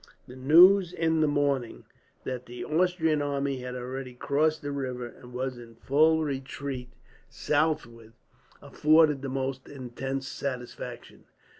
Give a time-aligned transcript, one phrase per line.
[0.25, 1.85] The news, in the morning,
[2.23, 6.89] that the Austrian army had already crossed the river and was in full retreat
[7.29, 8.15] southwards,
[8.63, 11.25] afforded the most intense satisfaction.